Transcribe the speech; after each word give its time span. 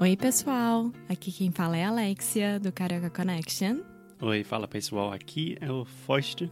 Oi, 0.00 0.16
pessoal! 0.16 0.90
Aqui 1.10 1.30
quem 1.30 1.50
fala 1.50 1.76
é 1.76 1.84
a 1.84 1.90
Alexia, 1.90 2.58
do 2.58 2.72
Carioca 2.72 3.10
Connection. 3.10 3.80
Oi, 4.22 4.42
fala 4.42 4.66
pessoal, 4.66 5.12
aqui 5.12 5.58
é 5.60 5.70
o 5.70 5.84
Foster 5.84 6.50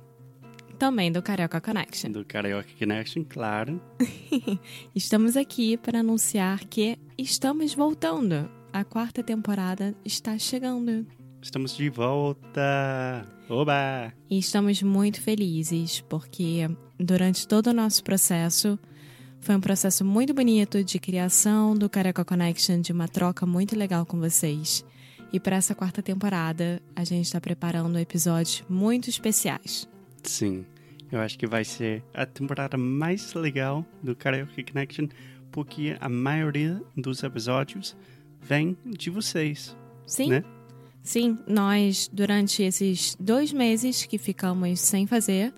Também 0.79 1.11
do 1.11 1.23
Carioca 1.23 1.59
Connection. 1.59 2.11
do 2.13 2.27
Karaoke 2.27 2.75
Connection, 2.79 3.25
claro. 3.27 3.81
Estamos 4.95 5.35
aqui 5.35 5.79
para 5.79 6.01
anunciar 6.01 6.67
que 6.67 6.99
estamos 7.17 7.75
voltando. 7.75 8.51
A 8.71 8.85
quarta 8.85 9.23
temporada 9.23 9.95
está 10.05 10.37
chegando. 10.39 11.07
Estamos 11.41 11.75
de 11.75 11.89
volta! 11.89 13.27
Oba! 13.49 14.13
E 14.29 14.39
estamos 14.39 14.83
muito 14.83 15.23
felizes 15.23 16.03
porque 16.03 16.69
durante 16.99 17.49
todo 17.49 17.69
o 17.69 17.73
nosso 17.73 18.05
processo 18.05 18.79
foi 19.41 19.55
um 19.55 19.61
processo 19.61 20.05
muito 20.05 20.35
bonito 20.35 20.83
de 20.85 20.99
criação 20.99 21.75
do 21.75 21.89
Careca 21.89 22.25
Connection, 22.25 22.81
de 22.81 22.93
uma 22.93 23.09
troca 23.09 23.47
muito 23.47 23.77
legal 23.77 24.05
com 24.05 24.19
vocês. 24.19 24.85
E 25.33 25.39
para 25.39 25.57
essa 25.57 25.75
quarta 25.75 26.03
temporada, 26.03 26.83
a 26.97 27.05
gente 27.05 27.27
está 27.27 27.41
preparando 27.41 27.99
episódios 27.99 28.65
muito 28.69 29.11
especiais. 29.11 29.89
Sim, 30.23 30.65
eu 31.11 31.21
acho 31.21 31.39
que 31.39 31.47
vai 31.47 31.65
ser 31.65 32.03
a 32.15 32.27
temporada 32.27 32.77
mais 32.77 33.35
legal 33.35 33.85
do 34.03 34.15
Karaoke 34.15 34.65
Connection, 34.65 35.09
porque 35.51 35.97
a 36.01 36.09
maioria 36.09 36.83
dos 36.97 37.23
episódios 37.23 37.97
vem 38.41 38.77
de 38.85 39.11
vocês, 39.11 39.77
Sim? 40.07 40.31
né? 40.31 40.45
Sim, 41.03 41.39
nós, 41.47 42.11
durante 42.13 42.63
esses 42.63 43.17
dois 43.19 43.53
meses 43.53 44.05
que 44.05 44.19
ficamos 44.19 44.81
sem 44.81 45.07
fazer 45.07 45.55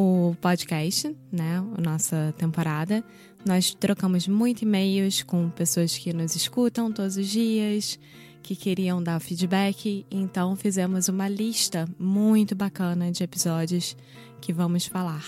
o 0.00 0.34
podcast, 0.40 1.14
né, 1.30 1.58
a 1.76 1.80
nossa 1.80 2.34
temporada, 2.38 3.04
nós 3.44 3.74
trocamos 3.74 4.26
muito 4.26 4.62
e-mails 4.62 5.22
com 5.22 5.50
pessoas 5.50 5.98
que 5.98 6.10
nos 6.14 6.34
escutam 6.34 6.90
todos 6.90 7.18
os 7.18 7.28
dias, 7.28 7.98
que 8.42 8.56
queriam 8.56 9.02
dar 9.02 9.20
feedback, 9.20 10.06
então 10.10 10.56
fizemos 10.56 11.08
uma 11.08 11.28
lista 11.28 11.86
muito 11.98 12.54
bacana 12.54 13.12
de 13.12 13.22
episódios 13.22 13.94
que 14.40 14.54
vamos 14.54 14.86
falar 14.86 15.22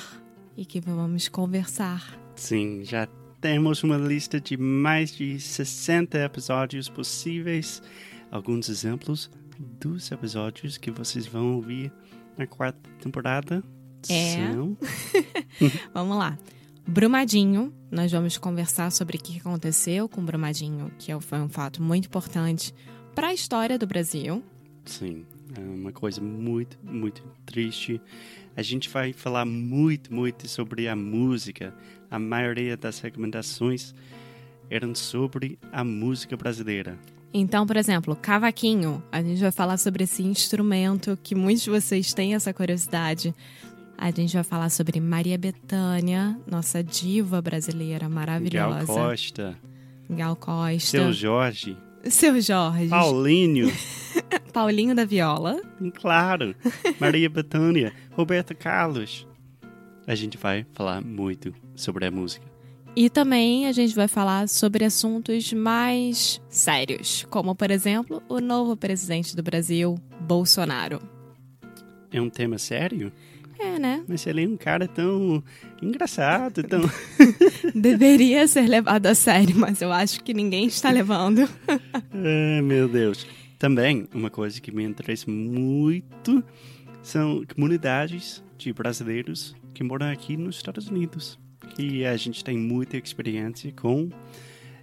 e 0.57 0.65
que 0.65 0.81
vamos 0.81 1.29
conversar. 1.29 2.19
Sim, 2.35 2.83
já 2.83 3.07
temos 3.43 3.83
uma 3.83 3.99
lista 3.99 4.41
de 4.41 4.57
mais 4.57 5.15
de 5.15 5.39
60 5.39 6.19
episódios 6.19 6.89
possíveis. 6.89 7.83
Alguns 8.31 8.71
exemplos 8.71 9.31
dos 9.79 10.11
episódios 10.11 10.79
que 10.79 10.91
vocês 10.91 11.27
vão 11.27 11.57
ouvir 11.57 11.93
na 12.39 12.47
quarta 12.47 12.89
temporada 13.03 13.63
É. 14.11 14.39
Vamos 15.95 16.17
lá. 16.17 16.39
Brumadinho, 16.87 17.73
nós 17.91 18.11
vamos 18.11 18.37
conversar 18.37 18.91
sobre 18.91 19.17
o 19.17 19.21
que 19.21 19.39
aconteceu 19.39 20.09
com 20.09 20.25
Brumadinho, 20.25 20.91
que 20.99 21.13
é- 21.13 21.21
foi 21.21 21.39
um 21.41 21.49
fato 21.49 21.81
muito 21.81 22.07
importante 22.07 22.75
para 23.15 23.29
a 23.29 23.35
história 23.35 23.79
do 23.79 23.87
Brasil. 23.87 24.43
Sim, 24.85 25.25
é 25.57 25.61
uma 25.61 25.93
coisa 25.93 26.21
muito, 26.21 26.77
muito 26.83 27.23
triste. 27.47 28.01
A 28.57 28.63
gente 28.63 28.89
vai 28.89 29.13
falar 29.13 29.45
muito, 29.45 30.13
muito 30.13 30.49
sobre 30.49 30.89
a 30.89 30.97
música. 30.97 31.73
A 32.11 32.19
maioria 32.19 32.77
das 32.77 32.99
recomendações 32.99 33.95
eram 34.69 34.93
sobre 34.95 35.59
a 35.71 35.85
música 35.85 36.37
brasileira. 36.37 36.99
Então, 37.33 37.65
por 37.67 37.77
exemplo, 37.77 38.15
cavaquinho, 38.17 39.03
a 39.11 39.23
gente 39.23 39.41
vai 39.41 39.53
falar 39.53 39.79
sobre 39.79 40.05
esse 40.05 40.23
instrumento 40.23 41.19
que 41.23 41.35
muitos 41.35 41.63
de 41.63 41.71
vocês 41.71 42.13
têm 42.13 42.35
essa 42.35 42.53
curiosidade. 42.53 43.35
A 43.97 44.11
gente 44.11 44.35
vai 44.35 44.43
falar 44.43 44.69
sobre 44.71 44.99
Maria 45.01 45.39
Bethânia, 45.39 46.39
nossa 46.51 46.83
diva 46.83 47.41
brasileira 47.41 48.01
Gal 48.01 48.11
maravilhosa. 48.11 48.87
Costa, 48.87 49.59
Gal 50.11 50.35
Costa. 50.37 50.89
Seu 50.91 51.13
Jorge, 51.13 51.77
Seu 52.05 52.41
Jorge. 52.41 52.89
Paulinho, 52.89 53.73
Paulinho 54.53 54.95
da 54.95 55.05
Viola. 55.05 55.61
claro, 55.95 56.55
Maria 56.99 57.31
Bethânia, 57.31 57.93
Roberto 58.11 58.55
Carlos. 58.57 59.27
A 60.07 60.17
gente 60.17 60.37
vai 60.37 60.67
falar 60.73 61.01
muito 61.01 61.55
sobre 61.77 62.05
a 62.07 62.11
música. 62.11 62.45
E 62.95 63.09
também 63.09 63.67
a 63.67 63.73
gente 63.73 63.95
vai 63.95 64.07
falar 64.09 64.49
sobre 64.49 64.85
assuntos 64.85 65.51
mais 65.53 66.43
sérios, 66.51 67.25
como, 67.31 67.55
por 67.55 67.71
exemplo, 67.71 68.23
o 68.29 68.39
novo 68.39 68.77
presidente 68.77 69.35
do 69.35 69.43
Brasil, 69.43 69.95
Bolsonaro. 70.21 71.01
É 72.11 72.21
um 72.21 72.29
tema 72.29 72.59
sério, 72.59 73.11
É, 73.63 73.79
né? 73.79 74.05
mas 74.09 74.27
ele 74.27 74.43
é 74.43 74.49
um 74.49 74.57
cara 74.57 74.89
tão 74.89 75.43
engraçado, 75.81 76.65
tão... 76.65 76.81
Deveria 77.75 78.47
ser 78.49 78.69
levado 78.69 79.07
a 79.07 79.15
sério, 79.15 79.57
mas 79.57 79.81
eu 79.81 79.93
acho 79.93 80.23
que 80.25 80.35
ninguém 80.35 80.67
está 80.67 80.91
levando. 80.91 81.49
Ai, 82.13 82.61
meu 82.63 82.89
Deus. 82.89 83.27
Também, 83.59 84.09
uma 84.13 84.31
coisa 84.31 84.61
que 84.61 84.73
me 84.73 84.83
interessa 84.83 85.31
muito 85.31 86.43
são 87.03 87.45
comunidades 87.55 88.43
de 88.59 88.73
brasileiros 88.73 89.55
que 89.73 89.85
moram 89.85 90.11
aqui 90.11 90.37
nos 90.37 90.57
Estados 90.57 90.89
Unidos. 90.89 91.39
E 91.79 92.05
a 92.05 92.17
gente 92.17 92.43
tem 92.43 92.59
muita 92.59 92.97
experiência 92.97 93.73
com 93.73 94.11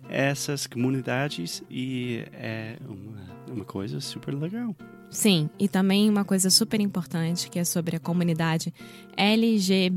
essas 0.10 0.66
comunidades 0.66 1.62
e 1.70 2.24
é 2.34 2.78
uma, 2.88 3.56
uma 3.56 3.66
coisa 3.66 4.00
super 4.00 4.34
legal. 4.34 4.76
Sim, 5.10 5.50
e 5.58 5.68
também 5.68 6.10
uma 6.10 6.24
coisa 6.24 6.50
super 6.50 6.80
importante 6.80 7.50
que 7.50 7.60
é 7.60 7.64
sobre 7.64 7.96
a 7.96 8.00
comunidade 8.00 8.74
LG, 9.18 9.92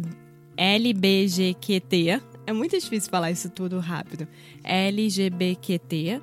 LBGQT. 0.56 2.20
É 2.46 2.52
muito 2.52 2.78
difícil 2.78 3.10
falar 3.10 3.30
isso 3.30 3.50
tudo 3.50 3.78
rápido. 3.78 4.26
LGBTQ 4.64 6.20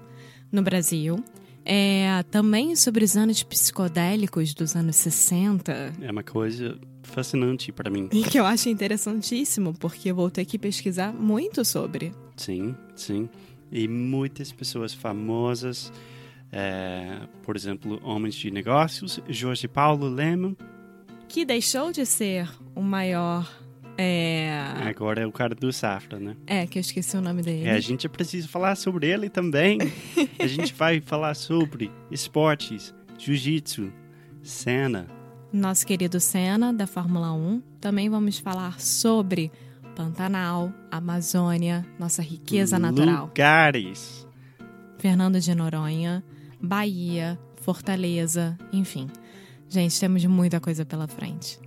no 0.52 0.62
Brasil. 0.62 1.24
É, 1.64 2.24
também 2.32 2.76
sobre 2.76 3.06
os 3.06 3.16
anos 3.16 3.44
psicodélicos 3.44 4.54
dos 4.54 4.76
anos 4.76 4.96
60. 4.96 5.94
É 6.02 6.12
uma 6.12 6.24
coisa 6.24 6.80
fascinante 7.04 7.72
para 7.72 7.90
mim. 7.90 8.10
E 8.12 8.24
que 8.24 8.40
eu 8.40 8.46
acho 8.46 8.70
interessantíssimo, 8.70 9.74
porque 9.74 10.10
eu 10.10 10.16
vou 10.16 10.32
ter 10.32 10.46
que 10.46 10.58
pesquisar 10.58 11.14
muito 11.14 11.64
sobre. 11.64 12.12
Sim, 12.36 12.76
sim. 12.96 13.30
E 13.72 13.88
muitas 13.88 14.52
pessoas 14.52 14.94
famosas, 14.94 15.92
é, 16.52 17.20
por 17.44 17.56
exemplo, 17.56 18.00
homens 18.04 18.36
de 18.36 18.50
negócios, 18.52 19.22
Jorge 19.28 19.68
Paulo 19.68 20.08
Leman, 20.08 20.56
Que 21.28 21.46
deixou 21.46 21.92
de 21.92 22.06
ser 22.06 22.50
o 22.75 22.81
maior. 22.81 23.48
É, 24.01 24.50
agora 24.88 25.22
é 25.22 25.28
o 25.28 25.31
cara 25.31 25.54
do 25.54 25.74
Safra, 25.74 26.18
né? 26.19 26.34
é 26.48 26.66
que 26.66 26.80
eu 26.80 26.81
esqueci 26.81 27.18
o 27.18 27.22
nome 27.22 27.42
dele. 27.42 27.68
É, 27.68 27.72
a 27.74 27.80
gente 27.81 28.07
precisa 28.07 28.48
falar 28.48 28.75
sobre 28.75 29.07
ele 29.07 29.30
também. 29.30 29.78
a 30.40 30.48
gente 30.48 30.74
vai 30.74 31.01
falar 31.06 31.34
sobre 31.36 31.92
esportes, 32.10 32.96
jiu-jitsu, 33.18 33.92
cena, 34.42 35.06
Nosso 35.51 35.86
querido 35.86 36.18
Senna, 36.19 36.72
da 36.72 36.88
Fórmula 36.88 37.34
1. 37.34 37.62
Também 37.81 38.10
vamos 38.10 38.40
falar 38.40 38.80
sobre 38.80 39.51
Pantanal, 39.98 40.72
Amazônia, 40.90 41.86
nossa 42.00 42.22
riqueza 42.22 42.80
natural. 42.80 43.25
lugares. 43.25 44.25
Fernando 44.98 45.40
de 45.42 45.54
Noronha, 45.54 46.24
Bahia, 46.62 47.40
Fortaleza, 47.62 48.58
enfim. 48.72 49.08
Gente, 49.68 50.00
temos 50.00 50.26
muita 50.26 50.60
coisa 50.60 50.86
pela 50.86 51.08
frente. 51.08 51.60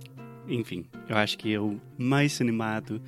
Enfim, 0.47 0.85
eu 1.07 1.15
acho 1.15 1.37
que 1.37 1.53
é 1.53 1.59
o 1.59 1.79
mais 1.97 2.39
animado 2.41 3.01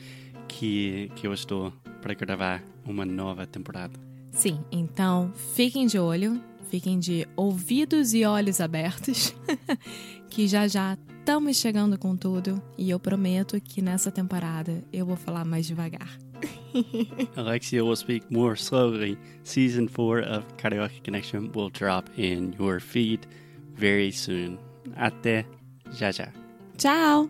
que, 0.48 1.12
que 1.16 1.28
eu 1.28 1.34
estou 1.34 1.74
para 2.02 2.14
gravar 2.14 2.64
uma 2.86 3.06
nova 3.06 3.46
temporada. 3.46 3.94
Sim, 4.32 4.60
então 4.72 5.32
fiquem 5.54 5.88
de 5.88 5.98
olho, 5.98 6.42
fiquem 6.70 7.00
de 7.00 7.28
ouvidos 7.36 8.14
e 8.14 8.26
olhos 8.26 8.62
abertos, 8.62 9.36
que 10.30 10.48
já 10.48 10.68
já 10.68 10.98
estamos 11.20 11.58
chegando 11.58 11.98
com 11.98 12.16
tudo 12.16 12.62
e 12.78 12.90
eu 12.90 13.00
prometo 13.00 13.60
que 13.60 13.82
nessa 13.82 14.12
temporada 14.12 14.84
eu 14.94 15.06
vou 15.06 15.16
falar 15.16 15.44
mais 15.44 15.66
devagar. 15.66 16.25
Alexia 17.38 17.84
will 17.84 17.96
speak 17.96 18.30
more 18.32 18.56
slowly. 18.56 19.18
Season 19.44 19.88
4 19.88 20.20
of 20.22 20.58
Karaoke 20.58 21.04
Connection 21.04 21.52
will 21.54 21.70
drop 21.70 22.10
in 22.18 22.54
your 22.60 22.80
feed 22.80 23.26
very 23.76 24.12
soon. 24.12 24.58
Até 24.98 25.46
já 25.92 26.12
já. 26.12 26.32
Tchau! 26.78 27.30